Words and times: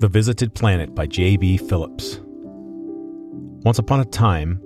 The 0.00 0.08
Visited 0.08 0.54
Planet 0.54 0.92
by 0.92 1.06
J.B. 1.06 1.56
Phillips. 1.56 2.20
Once 3.62 3.78
upon 3.78 4.00
a 4.00 4.04
time, 4.04 4.60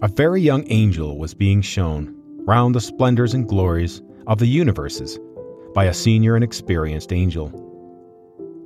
a 0.00 0.08
very 0.08 0.40
young 0.40 0.64
angel 0.72 1.18
was 1.18 1.34
being 1.34 1.60
shown 1.60 2.16
round 2.46 2.74
the 2.74 2.80
splendors 2.80 3.34
and 3.34 3.46
glories 3.46 4.00
of 4.26 4.38
the 4.38 4.46
universes 4.46 5.18
by 5.74 5.84
a 5.84 5.94
senior 5.94 6.36
and 6.36 6.42
experienced 6.42 7.12
angel. 7.12 7.50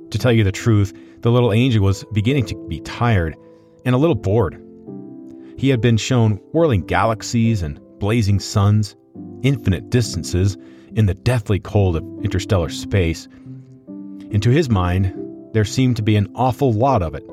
To 0.09 0.17
tell 0.17 0.31
you 0.31 0.45
the 0.45 0.51
truth, 0.51 0.97
the 1.21 1.31
little 1.31 1.51
angel 1.51 1.83
was 1.83 2.05
beginning 2.13 2.45
to 2.47 2.67
be 2.69 2.79
tired 2.79 3.35
and 3.83 3.93
a 3.93 3.97
little 3.97 4.15
bored. 4.15 4.63
He 5.57 5.67
had 5.67 5.81
been 5.81 5.97
shown 5.97 6.37
whirling 6.53 6.85
galaxies 6.85 7.61
and 7.61 7.81
blazing 7.99 8.39
suns, 8.39 8.95
infinite 9.43 9.89
distances 9.89 10.57
in 10.95 11.05
the 11.05 11.13
deathly 11.13 11.59
cold 11.59 11.97
of 11.97 12.03
interstellar 12.23 12.69
space, 12.69 13.27
and 14.31 14.41
to 14.41 14.51
his 14.51 14.69
mind, 14.69 15.13
there 15.57 15.65
seemed 15.65 15.95
to 15.95 16.03
be 16.03 16.15
an 16.15 16.31
awful 16.35 16.71
lot 16.71 17.01
of 17.01 17.15
it. 17.15 17.27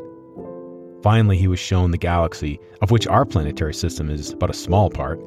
Finally, 1.02 1.36
he 1.36 1.46
was 1.46 1.58
shown 1.58 1.90
the 1.90 1.98
galaxy, 1.98 2.58
of 2.80 2.90
which 2.90 3.06
our 3.06 3.26
planetary 3.26 3.74
system 3.74 4.08
is 4.08 4.34
but 4.36 4.48
a 4.48 4.54
small 4.54 4.88
part. 4.88 5.20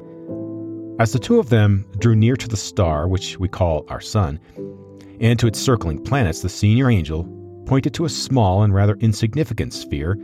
As 0.98 1.12
the 1.12 1.20
two 1.20 1.38
of 1.38 1.48
them 1.48 1.86
drew 2.00 2.16
near 2.16 2.34
to 2.34 2.48
the 2.48 2.56
star, 2.56 3.06
which 3.06 3.38
we 3.38 3.46
call 3.48 3.84
our 3.86 4.00
sun, 4.00 4.40
and 5.20 5.38
to 5.38 5.46
its 5.46 5.60
circling 5.60 6.02
planets, 6.02 6.42
the 6.42 6.48
senior 6.48 6.90
angel 6.90 7.22
pointed 7.66 7.94
to 7.94 8.04
a 8.04 8.08
small 8.08 8.64
and 8.64 8.74
rather 8.74 8.96
insignificant 8.96 9.72
sphere, 9.72 10.18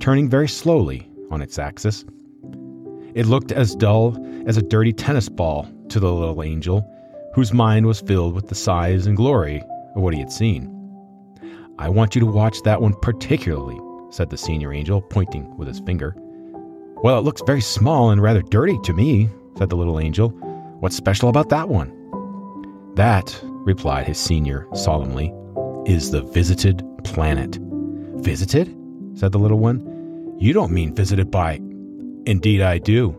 turning 0.00 0.28
very 0.28 0.48
slowly 0.48 1.08
on 1.30 1.40
its 1.40 1.60
axis. 1.60 2.04
It 3.14 3.26
looked 3.26 3.52
as 3.52 3.76
dull 3.76 4.18
as 4.48 4.56
a 4.56 4.62
dirty 4.62 4.92
tennis 4.92 5.28
ball 5.28 5.70
to 5.90 6.00
the 6.00 6.12
little 6.12 6.42
angel, 6.42 6.84
whose 7.36 7.52
mind 7.52 7.86
was 7.86 8.00
filled 8.00 8.34
with 8.34 8.48
the 8.48 8.56
size 8.56 9.06
and 9.06 9.16
glory 9.16 9.62
of 9.94 10.02
what 10.02 10.12
he 10.12 10.18
had 10.18 10.32
seen. 10.32 10.75
I 11.78 11.88
want 11.90 12.14
you 12.14 12.20
to 12.20 12.26
watch 12.26 12.62
that 12.62 12.80
one 12.80 12.94
particularly, 12.94 13.78
said 14.10 14.30
the 14.30 14.38
senior 14.38 14.72
angel, 14.72 15.02
pointing 15.02 15.54
with 15.56 15.68
his 15.68 15.80
finger. 15.80 16.14
Well, 17.02 17.18
it 17.18 17.22
looks 17.22 17.42
very 17.44 17.60
small 17.60 18.10
and 18.10 18.22
rather 18.22 18.40
dirty 18.40 18.78
to 18.84 18.94
me, 18.94 19.28
said 19.58 19.68
the 19.68 19.76
little 19.76 20.00
angel. 20.00 20.30
What's 20.80 20.96
special 20.96 21.28
about 21.28 21.50
that 21.50 21.68
one? 21.68 21.92
That, 22.94 23.38
replied 23.44 24.06
his 24.06 24.18
senior 24.18 24.66
solemnly, 24.74 25.34
is 25.84 26.10
the 26.10 26.22
visited 26.22 26.82
planet. 27.04 27.58
Visited? 28.16 28.74
said 29.14 29.32
the 29.32 29.38
little 29.38 29.58
one. 29.58 30.34
You 30.38 30.54
don't 30.54 30.72
mean 30.72 30.94
visited 30.94 31.30
by. 31.30 31.60
Indeed, 32.26 32.62
I 32.62 32.78
do. 32.78 33.14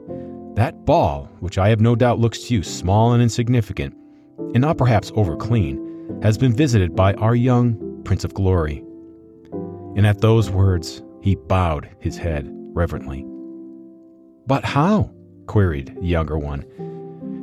That 0.55 0.85
ball, 0.85 1.29
which 1.39 1.59
I 1.59 1.69
have 1.69 1.79
no 1.79 1.95
doubt 1.95 2.19
looks 2.19 2.39
to 2.43 2.55
you 2.55 2.63
small 2.63 3.13
and 3.13 3.21
insignificant, 3.21 3.95
and 4.53 4.61
not 4.61 4.79
perhaps 4.79 5.11
over 5.15 5.35
clean, 5.35 6.19
has 6.23 6.37
been 6.39 6.55
visited 6.55 6.95
by 6.95 7.13
our 7.15 7.35
young 7.35 7.86
Prince 8.07 8.23
of 8.23 8.33
Glory. 8.33 8.81
And 9.97 10.07
at 10.07 10.21
those 10.21 10.49
words, 10.49 11.03
he 11.21 11.35
bowed 11.35 11.89
his 11.99 12.15
head 12.15 12.47
reverently. 12.73 13.25
But 14.47 14.63
how? 14.63 15.11
queried 15.45 15.95
the 15.99 16.07
younger 16.07 16.37
one. 16.37 16.65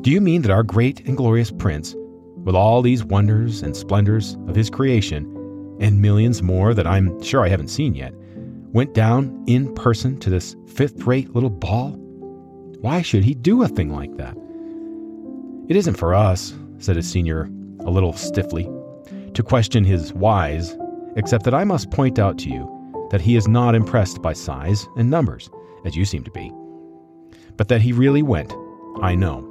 Do 0.00 0.10
you 0.10 0.22
mean 0.22 0.40
that 0.42 0.50
our 0.50 0.62
great 0.62 1.06
and 1.06 1.18
glorious 1.18 1.50
Prince, 1.50 1.94
with 2.44 2.54
all 2.54 2.80
these 2.80 3.04
wonders 3.04 3.62
and 3.62 3.76
splendors 3.76 4.38
of 4.48 4.56
his 4.56 4.70
creation, 4.70 5.26
and 5.80 6.00
millions 6.00 6.42
more 6.42 6.72
that 6.72 6.86
I'm 6.86 7.22
sure 7.22 7.44
I 7.44 7.48
haven't 7.48 7.68
seen 7.68 7.94
yet, 7.94 8.14
went 8.72 8.94
down 8.94 9.44
in 9.46 9.74
person 9.74 10.18
to 10.20 10.30
this 10.30 10.56
fifth 10.66 11.04
rate 11.04 11.34
little 11.34 11.50
ball? 11.50 11.90
Why 12.80 13.02
should 13.02 13.24
he 13.24 13.34
do 13.34 13.62
a 13.62 13.68
thing 13.68 13.90
like 13.90 14.16
that? 14.16 14.36
It 15.68 15.76
isn't 15.76 15.98
for 15.98 16.14
us, 16.14 16.54
said 16.78 16.96
his 16.96 17.10
senior 17.10 17.50
a 17.80 17.90
little 17.90 18.14
stiffly 18.14 18.66
to 19.34 19.42
question 19.42 19.84
his 19.84 20.12
whys, 20.14 20.76
except 21.16 21.44
that 21.44 21.54
I 21.54 21.64
must 21.64 21.90
point 21.90 22.18
out 22.18 22.38
to 22.38 22.48
you 22.48 22.70
that 23.10 23.20
he 23.20 23.36
is 23.36 23.46
not 23.46 23.74
impressed 23.74 24.22
by 24.22 24.32
size 24.32 24.88
and 24.96 25.10
numbers, 25.10 25.50
as 25.84 25.94
you 25.94 26.04
seem 26.04 26.24
to 26.24 26.30
be, 26.30 26.50
but 27.56 27.68
that 27.68 27.80
he 27.80 27.92
really 27.92 28.22
went, 28.22 28.52
I 29.02 29.14
know, 29.14 29.50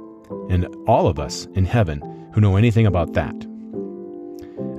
and 0.50 0.66
all 0.86 1.06
of 1.06 1.18
us 1.18 1.46
in 1.54 1.64
heaven 1.64 2.00
who 2.32 2.40
know 2.40 2.56
anything 2.56 2.86
about 2.86 3.12
that. 3.12 3.34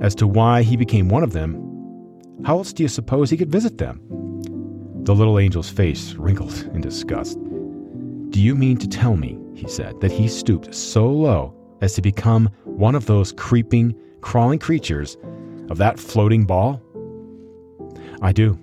As 0.00 0.14
to 0.16 0.26
why 0.26 0.62
he 0.62 0.76
became 0.76 1.08
one 1.08 1.22
of 1.22 1.32
them, 1.32 1.62
how 2.44 2.58
else 2.58 2.72
do 2.72 2.82
you 2.82 2.88
suppose 2.88 3.30
he 3.30 3.36
could 3.36 3.50
visit 3.50 3.78
them? 3.78 4.00
The 5.04 5.14
little 5.14 5.38
angel's 5.38 5.70
face 5.70 6.14
wrinkled 6.14 6.68
in 6.74 6.80
disgust. 6.80 7.38
Do 8.30 8.42
you 8.42 8.54
mean 8.54 8.76
to 8.78 8.88
tell 8.88 9.16
me, 9.16 9.38
he 9.54 9.68
said, 9.68 10.00
that 10.00 10.12
he 10.12 10.28
stooped 10.28 10.74
so 10.74 11.08
low 11.08 11.54
as 11.80 11.94
to 11.94 12.02
become 12.02 12.50
one 12.64 12.94
of 12.94 13.06
those 13.06 13.32
creeping, 13.32 13.94
crawling 14.20 14.58
creatures 14.58 15.16
of 15.70 15.78
that 15.78 15.98
floating 15.98 16.44
ball? 16.44 16.82
I 18.22 18.32
do. 18.32 18.58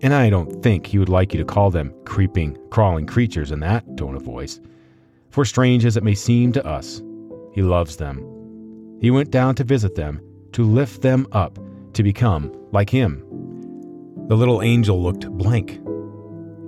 And 0.00 0.14
I 0.14 0.30
don't 0.30 0.62
think 0.62 0.86
he 0.86 0.98
would 0.98 1.08
like 1.08 1.32
you 1.32 1.38
to 1.38 1.44
call 1.44 1.70
them 1.70 1.92
creeping, 2.04 2.56
crawling 2.70 3.06
creatures 3.06 3.50
in 3.50 3.60
that 3.60 3.96
tone 3.96 4.14
of 4.14 4.22
voice. 4.22 4.60
For 5.30 5.44
strange 5.44 5.84
as 5.84 5.96
it 5.96 6.04
may 6.04 6.14
seem 6.14 6.52
to 6.52 6.66
us, 6.66 7.02
he 7.52 7.62
loves 7.62 7.96
them. 7.96 8.18
He 9.00 9.10
went 9.10 9.30
down 9.30 9.54
to 9.56 9.64
visit 9.64 9.94
them, 9.94 10.20
to 10.52 10.64
lift 10.64 11.02
them 11.02 11.26
up, 11.32 11.58
to 11.94 12.02
become 12.02 12.52
like 12.72 12.90
him. 12.90 13.24
The 14.28 14.36
little 14.36 14.62
angel 14.62 15.02
looked 15.02 15.28
blank. 15.30 15.80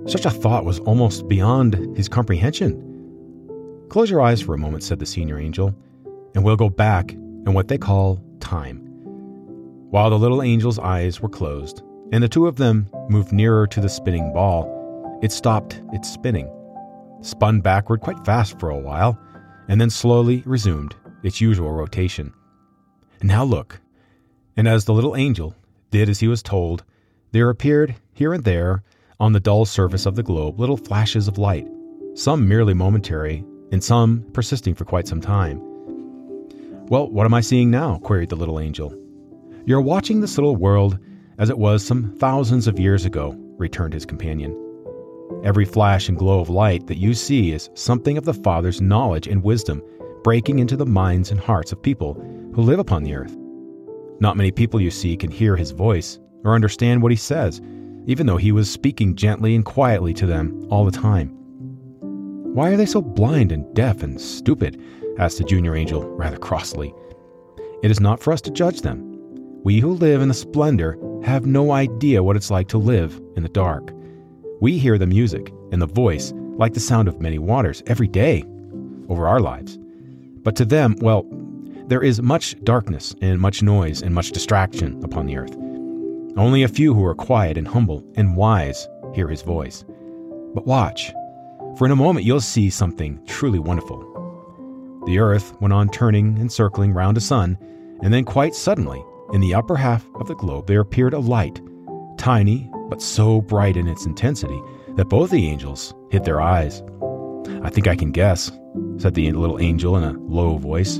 Such 0.07 0.25
a 0.25 0.31
thought 0.31 0.65
was 0.65 0.79
almost 0.79 1.27
beyond 1.27 1.95
his 1.95 2.09
comprehension. 2.09 2.87
Close 3.89 4.09
your 4.09 4.21
eyes 4.21 4.41
for 4.41 4.53
a 4.53 4.57
moment, 4.57 4.83
said 4.83 4.99
the 4.99 5.05
senior 5.05 5.37
angel, 5.37 5.75
and 6.33 6.43
we'll 6.43 6.55
go 6.55 6.69
back 6.69 7.15
in 7.45 7.53
what 7.53 7.67
they 7.67 7.77
call 7.77 8.21
time. 8.39 8.77
While 9.89 10.09
the 10.09 10.19
little 10.19 10.41
angel's 10.41 10.79
eyes 10.79 11.21
were 11.21 11.29
closed, 11.29 11.83
and 12.11 12.23
the 12.23 12.29
two 12.29 12.47
of 12.47 12.57
them 12.57 12.89
moved 13.09 13.31
nearer 13.31 13.67
to 13.67 13.81
the 13.81 13.89
spinning 13.89 14.31
ball, 14.33 15.19
it 15.21 15.31
stopped 15.31 15.81
its 15.93 16.11
spinning, 16.11 16.49
spun 17.21 17.61
backward 17.61 18.01
quite 18.01 18.25
fast 18.25 18.59
for 18.59 18.69
a 18.69 18.77
while, 18.77 19.19
and 19.67 19.79
then 19.79 19.89
slowly 19.89 20.43
resumed 20.45 20.95
its 21.23 21.39
usual 21.41 21.71
rotation. 21.71 22.33
Now 23.21 23.43
look. 23.43 23.79
And 24.57 24.67
as 24.67 24.85
the 24.85 24.93
little 24.93 25.15
angel 25.15 25.55
did 25.91 26.09
as 26.09 26.19
he 26.19 26.27
was 26.27 26.43
told, 26.43 26.83
there 27.31 27.49
appeared 27.49 27.95
here 28.13 28.33
and 28.33 28.43
there 28.43 28.83
on 29.19 29.31
the 29.31 29.39
dull 29.39 29.65
surface 29.65 30.05
of 30.05 30.15
the 30.15 30.23
globe 30.23 30.59
little 30.59 30.77
flashes 30.77 31.27
of 31.27 31.37
light, 31.37 31.67
some 32.15 32.47
merely 32.47 32.73
momentary, 32.73 33.45
and 33.71 33.83
some 33.83 34.25
persisting 34.33 34.75
for 34.75 34.83
quite 34.83 35.07
some 35.07 35.21
time. 35.21 35.70
Well, 36.89 37.09
what 37.09 37.25
am 37.25 37.33
I 37.33 37.41
seeing 37.41 37.71
now? 37.71 37.99
queried 37.99 38.29
the 38.29 38.35
little 38.35 38.59
angel. 38.59 38.95
You're 39.65 39.81
watching 39.81 40.19
this 40.19 40.37
little 40.37 40.55
world 40.55 40.97
as 41.37 41.49
it 41.49 41.57
was 41.57 41.83
some 41.83 42.15
thousands 42.17 42.67
of 42.67 42.79
years 42.79 43.05
ago, 43.05 43.35
returned 43.57 43.93
his 43.93 44.05
companion. 44.05 44.55
Every 45.43 45.65
flash 45.65 46.07
and 46.07 46.17
glow 46.17 46.39
of 46.39 46.49
light 46.49 46.85
that 46.87 46.99
you 46.99 47.13
see 47.13 47.51
is 47.51 47.69
something 47.73 48.17
of 48.17 48.25
the 48.25 48.33
Father's 48.33 48.81
knowledge 48.81 49.27
and 49.27 49.43
wisdom 49.43 49.81
breaking 50.23 50.59
into 50.59 50.77
the 50.77 50.85
minds 50.85 51.31
and 51.31 51.39
hearts 51.39 51.71
of 51.71 51.81
people 51.81 52.13
who 52.53 52.61
live 52.61 52.77
upon 52.79 53.03
the 53.03 53.15
earth. 53.15 53.35
Not 54.19 54.37
many 54.37 54.51
people 54.51 54.79
you 54.79 54.91
see 54.91 55.17
can 55.17 55.31
hear 55.31 55.55
his 55.55 55.71
voice 55.71 56.19
or 56.43 56.53
understand 56.53 57.01
what 57.01 57.11
he 57.11 57.15
says, 57.15 57.59
even 58.05 58.27
though 58.27 58.37
he 58.37 58.51
was 58.51 58.69
speaking 58.69 59.15
gently 59.15 59.55
and 59.55 59.65
quietly 59.65 60.13
to 60.13 60.27
them 60.27 60.67
all 60.69 60.85
the 60.85 60.91
time. 60.91 61.29
Why 62.53 62.69
are 62.69 62.77
they 62.77 62.85
so 62.85 63.01
blind 63.01 63.51
and 63.51 63.73
deaf 63.73 64.03
and 64.03 64.21
stupid 64.21 64.79
asked 65.17 65.37
the 65.37 65.43
junior 65.43 65.75
angel 65.75 66.03
rather 66.15 66.37
crossly. 66.37 66.93
It 67.83 67.91
is 67.91 67.99
not 67.99 68.19
for 68.19 68.31
us 68.31 68.41
to 68.41 68.51
judge 68.51 68.81
them. 68.81 69.07
We 69.63 69.79
who 69.79 69.93
live 69.93 70.21
in 70.21 70.27
the 70.27 70.33
splendor 70.33 70.97
have 71.23 71.45
no 71.45 71.71
idea 71.71 72.23
what 72.23 72.35
it's 72.35 72.51
like 72.51 72.67
to 72.69 72.77
live 72.77 73.19
in 73.35 73.43
the 73.43 73.49
dark. 73.49 73.91
We 74.59 74.77
hear 74.77 74.97
the 74.97 75.07
music 75.07 75.51
and 75.71 75.81
the 75.81 75.87
voice 75.87 76.33
like 76.57 76.73
the 76.73 76.79
sound 76.79 77.07
of 77.07 77.21
many 77.21 77.39
waters 77.39 77.83
every 77.87 78.07
day 78.07 78.43
over 79.09 79.27
our 79.27 79.39
lives. 79.39 79.77
But 80.43 80.55
to 80.57 80.65
them, 80.65 80.95
well, 80.99 81.25
there 81.87 82.03
is 82.03 82.21
much 82.21 82.55
darkness 82.63 83.15
and 83.21 83.39
much 83.39 83.61
noise 83.61 84.01
and 84.01 84.13
much 84.13 84.31
distraction 84.31 85.03
upon 85.03 85.25
the 85.25 85.37
earth. 85.37 85.55
Only 86.37 86.63
a 86.63 86.67
few 86.67 86.93
who 86.93 87.05
are 87.05 87.15
quiet 87.15 87.57
and 87.57 87.67
humble 87.67 88.03
and 88.15 88.35
wise 88.35 88.87
hear 89.13 89.27
his 89.27 89.41
voice. 89.41 89.83
But 90.53 90.65
watch, 90.65 91.11
for 91.77 91.85
in 91.85 91.91
a 91.91 91.95
moment 91.95 92.25
you'll 92.25 92.41
see 92.41 92.69
something 92.69 93.19
truly 93.25 93.59
wonderful. 93.59 94.10
The 95.05 95.19
earth 95.19 95.59
went 95.59 95.73
on 95.73 95.89
turning 95.89 96.37
and 96.39 96.51
circling 96.51 96.93
round 96.93 97.17
a 97.17 97.21
sun, 97.21 97.57
and 98.01 98.13
then 98.13 98.23
quite 98.23 98.55
suddenly, 98.55 99.03
in 99.33 99.41
the 99.41 99.53
upper 99.53 99.75
half 99.75 100.05
of 100.15 100.27
the 100.27 100.35
globe, 100.35 100.67
there 100.67 100.81
appeared 100.81 101.13
a 101.13 101.19
light, 101.19 101.61
tiny 102.17 102.69
but 102.89 103.01
so 103.01 103.41
bright 103.41 103.77
in 103.77 103.87
its 103.87 104.05
intensity 104.05 104.61
that 104.95 105.09
both 105.09 105.31
the 105.31 105.47
angels 105.47 105.93
hid 106.11 106.25
their 106.25 106.41
eyes. 106.41 106.83
I 107.63 107.69
think 107.69 107.87
I 107.87 107.95
can 107.95 108.11
guess, 108.11 108.51
said 108.97 109.13
the 109.13 109.31
little 109.31 109.59
angel 109.59 109.97
in 109.97 110.03
a 110.03 110.19
low 110.19 110.57
voice. 110.57 110.99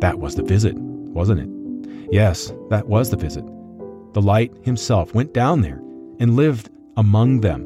That 0.00 0.18
was 0.18 0.34
the 0.34 0.42
visit, 0.42 0.74
wasn't 0.76 1.40
it? 1.40 2.08
Yes, 2.10 2.52
that 2.70 2.88
was 2.88 3.10
the 3.10 3.16
visit. 3.16 3.44
The 4.14 4.22
light 4.22 4.52
himself 4.62 5.14
went 5.14 5.32
down 5.32 5.60
there 5.60 5.80
and 6.18 6.36
lived 6.36 6.70
among 6.96 7.40
them. 7.40 7.64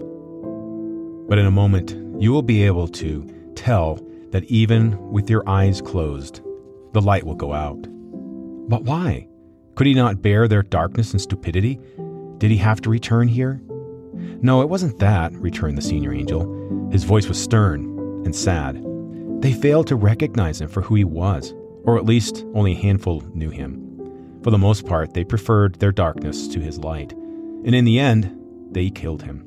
But 1.28 1.38
in 1.38 1.46
a 1.46 1.50
moment, 1.50 1.96
you 2.20 2.32
will 2.32 2.42
be 2.42 2.62
able 2.64 2.88
to 2.88 3.26
tell 3.54 3.98
that 4.36 4.44
even 4.50 4.98
with 5.10 5.30
your 5.30 5.48
eyes 5.48 5.80
closed, 5.80 6.42
the 6.92 7.00
light 7.00 7.24
will 7.24 7.34
go 7.34 7.54
out. 7.54 7.80
But 8.68 8.82
why? 8.82 9.26
Could 9.76 9.86
he 9.86 9.94
not 9.94 10.20
bear 10.20 10.46
their 10.46 10.62
darkness 10.62 11.12
and 11.12 11.20
stupidity? 11.22 11.80
Did 12.36 12.50
he 12.50 12.58
have 12.58 12.82
to 12.82 12.90
return 12.90 13.28
here? 13.28 13.62
No, 14.42 14.60
it 14.60 14.68
wasn't 14.68 14.98
that, 14.98 15.32
returned 15.32 15.78
the 15.78 15.82
senior 15.82 16.12
angel. 16.12 16.90
His 16.92 17.04
voice 17.04 17.28
was 17.28 17.42
stern 17.42 17.84
and 18.26 18.36
sad. 18.36 18.84
They 19.40 19.54
failed 19.54 19.86
to 19.86 19.96
recognize 19.96 20.60
him 20.60 20.68
for 20.68 20.82
who 20.82 20.96
he 20.96 21.04
was, 21.04 21.54
or 21.84 21.96
at 21.96 22.04
least 22.04 22.44
only 22.54 22.72
a 22.72 22.82
handful 22.82 23.22
knew 23.32 23.48
him. 23.48 23.80
For 24.42 24.50
the 24.50 24.58
most 24.58 24.84
part, 24.84 25.14
they 25.14 25.24
preferred 25.24 25.76
their 25.76 25.92
darkness 25.92 26.46
to 26.48 26.60
his 26.60 26.78
light, 26.78 27.14
and 27.14 27.74
in 27.74 27.86
the 27.86 27.98
end, 27.98 28.38
they 28.70 28.90
killed 28.90 29.22
him. 29.22 29.46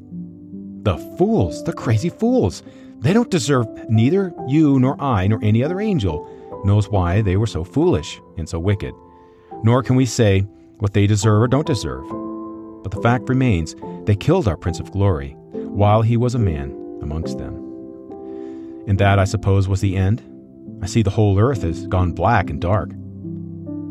The 0.84 0.98
fools, 1.18 1.64
the 1.64 1.74
crazy 1.74 2.10
fools! 2.10 2.64
They 3.00 3.14
don't 3.14 3.31
deserve 3.31 3.68
neither 3.90 4.34
you 4.48 4.80
nor 4.80 5.02
I 5.02 5.28
nor 5.28 5.40
any 5.42 5.64
other 5.64 5.80
angel 5.80 6.28
knows 6.66 6.90
why 6.90 7.22
they 7.22 7.38
were 7.38 7.48
so 7.48 7.64
foolish 7.64 8.20
and 8.38 8.48
so 8.48 8.60
wicked. 8.60 8.94
Nor 9.64 9.84
can 9.84 9.96
we 9.96 10.06
say 10.06 10.42
what 10.80 10.94
they 10.94 11.08
deserve 11.08 11.42
or 11.42 11.48
don't 11.48 11.68
deserve. 11.68 12.08
But 12.84 12.92
the 12.92 13.02
fact 13.02 13.30
remains 13.30 13.76
they 14.06 14.16
killed 14.16 14.48
our 14.48 14.58
Prince 14.58 14.80
of 14.80 14.92
Glory 14.92 15.36
while 15.54 16.02
he 16.02 16.18
was 16.18 16.36
a 16.36 16.40
man 16.40 16.72
amongst 17.02 17.38
them. 17.38 17.56
And 18.88 18.98
that, 19.00 19.20
I 19.20 19.26
suppose, 19.26 19.68
was 19.68 19.81
the 19.81 19.96
end. 19.96 20.24
I 20.81 20.86
see 20.86 21.02
the 21.02 21.10
whole 21.10 21.40
earth 21.40 21.64
has 21.64 21.88
gone 21.88 22.14
black 22.14 22.50
and 22.50 22.60
dark. 22.60 22.92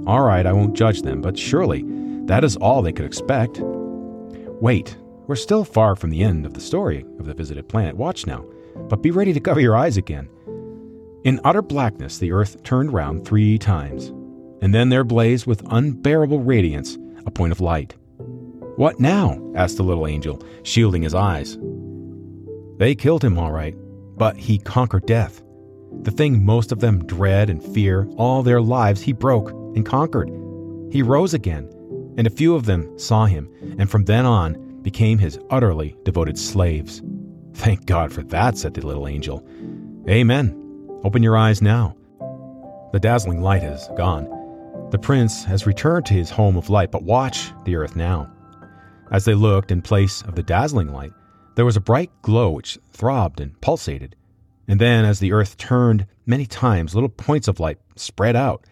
All 0.07 0.23
right, 0.23 0.47
I 0.47 0.53
won't 0.53 0.77
judge 0.77 1.03
them, 1.03 1.21
but 1.21 1.39
surely 1.39 1.85
that 2.27 2.45
is 2.45 2.57
all 2.57 2.83
they 2.83 2.93
could 2.93 3.05
expect. 3.05 3.61
Wait, 4.61 4.97
we're 5.29 5.37
still 5.37 5.63
far 5.63 5.95
from 5.95 6.11
the 6.11 6.25
end 6.25 6.45
of 6.47 6.55
the 6.55 6.61
story 6.61 7.05
of 7.21 7.27
the 7.27 7.35
visited 7.35 7.69
planet. 7.69 7.97
Watch 7.97 8.27
now, 8.27 8.45
but 8.89 9.03
be 9.03 9.11
ready 9.11 9.33
to 9.35 9.41
cover 9.41 9.61
your 9.61 9.77
eyes 9.77 9.97
again. 9.97 10.29
In 11.23 11.41
utter 11.45 11.63
blackness, 11.63 12.19
the 12.19 12.33
earth 12.33 12.63
turned 12.63 12.93
round 12.93 13.25
three 13.25 13.59
times, 13.59 14.09
and 14.63 14.75
then 14.75 14.89
there 14.89 15.05
blazed 15.05 15.47
with 15.47 15.63
unbearable 15.71 16.41
radiance 16.41 16.97
a 17.27 17.31
point 17.31 17.53
of 17.53 17.61
light. 17.61 17.95
What 18.77 18.99
now? 18.99 19.39
asked 19.55 19.77
the 19.77 19.83
little 19.83 20.07
angel, 20.07 20.43
shielding 20.63 21.03
his 21.03 21.15
eyes. 21.15 21.59
They 22.79 22.95
killed 22.95 23.23
him, 23.23 23.39
all 23.39 23.53
right, 23.53 23.75
but 24.17 24.37
he 24.37 24.57
conquered 24.57 25.05
death. 25.05 25.43
The 26.03 26.11
thing 26.11 26.45
most 26.45 26.73
of 26.73 26.81
them 26.81 27.05
dread 27.05 27.51
and 27.51 27.63
fear 27.63 28.09
all 28.17 28.43
their 28.43 28.63
lives, 28.63 29.03
he 29.03 29.13
broke 29.13 29.51
and 29.51 29.85
conquered. 29.85 30.31
He 30.91 31.03
rose 31.03 31.35
again, 31.35 31.69
and 32.17 32.27
a 32.27 32.31
few 32.31 32.55
of 32.55 32.65
them 32.65 32.99
saw 32.99 33.27
him, 33.27 33.51
and 33.79 33.91
from 33.91 34.05
then 34.05 34.25
on 34.25 34.68
became 34.83 35.19
his 35.19 35.39
utterly 35.51 35.97
devoted 36.05 36.39
slaves. 36.39 37.03
Thank 37.55 37.87
God 37.87 38.13
for 38.13 38.23
that, 38.25 38.57
said 38.57 38.75
the 38.75 38.87
little 38.87 39.09
angel. 39.09 39.47
Amen. 40.09 40.55
Open 41.05 41.23
your 41.23 41.37
eyes 41.37 41.61
now. 41.61 41.97
The 42.93 43.01
dazzling 43.01 43.43
light 43.43 43.63
has 43.63 43.89
gone. 43.97 44.29
The 44.91 44.99
prince 44.99 45.45
has 45.45 45.67
returned 45.67 46.07
to 46.07 46.15
his 46.15 46.31
home 46.31 46.57
of 46.57 46.71
light, 46.71 46.91
but 46.91 47.03
watch 47.03 47.51
the 47.65 47.77
earth 47.77 47.95
now. 47.97 48.33
As 49.11 49.25
they 49.25 49.35
looked 49.35 49.71
in 49.71 49.83
place 49.83 50.23
of 50.23 50.35
the 50.35 50.43
dazzling 50.43 50.93
light, 50.93 51.13
there 51.57 51.65
was 51.65 51.77
a 51.77 51.81
bright 51.81 52.11
glow 52.23 52.51
which 52.51 52.79
throbbed 52.93 53.41
and 53.41 53.61
pulsated. 53.61 54.15
And 54.69 54.81
then, 54.81 55.05
as 55.05 55.19
the 55.19 55.33
earth 55.33 55.57
turned 55.57 56.07
many 56.27 56.47
times, 56.47 56.95
little 56.95 57.09
points 57.09 57.49
of 57.49 57.59
light 57.61 57.79
spread 57.97 58.37
out. 58.37 58.65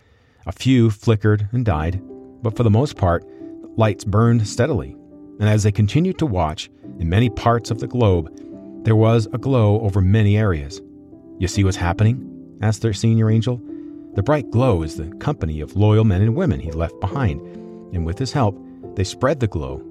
A 0.47 0.53
few 0.53 0.91
flickered 0.91 1.49
and 1.53 1.65
died, 1.65 2.01
but 2.43 2.57
for 2.57 2.63
the 2.63 2.71
most 2.71 2.97
part, 2.97 3.25
lights 3.77 4.05
burned 4.05 4.47
steadily. 4.47 4.97
And 5.39 5.49
as 5.49 5.63
they 5.63 5.73
continued 5.73 6.19
to 6.19 6.27
watch, 6.27 6.71
in 6.99 7.09
many 7.09 7.29
parts 7.29 7.71
of 7.71 7.81
the 7.81 7.87
globe, 7.87 8.33
there 8.85 8.97
was 8.97 9.27
a 9.33 9.39
glow 9.39 9.81
over 9.81 10.01
many 10.01 10.37
areas. 10.37 10.81
You 11.39 11.49
see 11.49 11.65
what's 11.65 11.77
happening? 11.77 12.59
asked 12.63 12.81
their 12.83 12.95
senior 12.95 13.31
angel. 13.31 13.61
The 14.15 14.23
bright 14.23 14.51
glow 14.51 14.83
is 14.83 14.97
the 14.97 15.15
company 15.17 15.61
of 15.61 15.77
loyal 15.77 16.05
men 16.05 16.23
and 16.23 16.35
women 16.35 16.61
he 16.61 16.71
left 16.71 16.99
behind, 17.01 17.41
and 17.95 18.07
with 18.07 18.19
his 18.19 18.33
help, 18.33 18.59
they 18.95 19.05
spread 19.05 19.41
the 19.41 19.47
glow. 19.47 19.83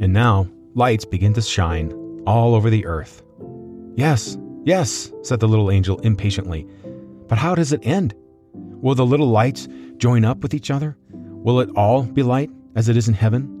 And 0.00 0.14
now, 0.14 0.48
lights 0.74 1.04
begin 1.04 1.34
to 1.34 1.42
shine 1.42 1.92
all 2.26 2.54
over 2.54 2.70
the 2.70 2.86
earth. 2.86 3.22
Yes, 3.96 4.38
yes, 4.64 5.12
said 5.22 5.40
the 5.40 5.48
little 5.48 5.70
angel 5.70 5.98
impatiently. 5.98 6.66
But 7.28 7.36
how 7.36 7.54
does 7.54 7.72
it 7.72 7.86
end? 7.86 8.14
Will 8.54 8.94
the 8.94 9.04
little 9.04 9.28
lights 9.28 9.68
join 9.98 10.24
up 10.24 10.38
with 10.38 10.54
each 10.54 10.70
other? 10.70 10.96
Will 11.12 11.60
it 11.60 11.68
all 11.76 12.04
be 12.04 12.22
light 12.22 12.50
as 12.76 12.88
it 12.88 12.96
is 12.96 13.08
in 13.08 13.14
heaven? 13.14 13.59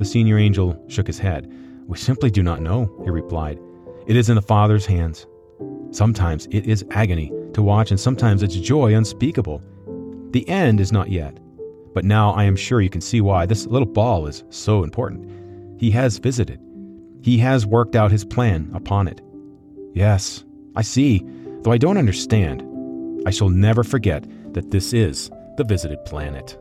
The 0.00 0.06
senior 0.06 0.38
angel 0.38 0.82
shook 0.88 1.06
his 1.06 1.18
head. 1.18 1.52
We 1.86 1.98
simply 1.98 2.30
do 2.30 2.42
not 2.42 2.62
know, 2.62 2.90
he 3.04 3.10
replied. 3.10 3.58
It 4.06 4.16
is 4.16 4.30
in 4.30 4.34
the 4.34 4.40
Father's 4.40 4.86
hands. 4.86 5.26
Sometimes 5.90 6.46
it 6.50 6.66
is 6.66 6.86
agony 6.92 7.30
to 7.52 7.60
watch, 7.60 7.90
and 7.90 8.00
sometimes 8.00 8.42
it's 8.42 8.56
joy 8.56 8.94
unspeakable. 8.94 9.62
The 10.30 10.48
end 10.48 10.80
is 10.80 10.90
not 10.90 11.10
yet. 11.10 11.38
But 11.92 12.06
now 12.06 12.30
I 12.30 12.44
am 12.44 12.56
sure 12.56 12.80
you 12.80 12.88
can 12.88 13.02
see 13.02 13.20
why 13.20 13.44
this 13.44 13.66
little 13.66 13.86
ball 13.86 14.26
is 14.26 14.42
so 14.48 14.84
important. 14.84 15.78
He 15.78 15.90
has 15.90 16.16
visited. 16.16 16.58
He 17.20 17.36
has 17.36 17.66
worked 17.66 17.94
out 17.94 18.10
his 18.10 18.24
plan 18.24 18.70
upon 18.72 19.06
it. 19.06 19.20
Yes, 19.92 20.44
I 20.76 20.82
see, 20.82 21.26
though 21.60 21.72
I 21.72 21.78
don't 21.78 21.98
understand. 21.98 22.62
I 23.26 23.30
shall 23.30 23.50
never 23.50 23.84
forget 23.84 24.24
that 24.54 24.70
this 24.70 24.94
is 24.94 25.30
the 25.58 25.64
visited 25.64 26.02
planet. 26.06 26.56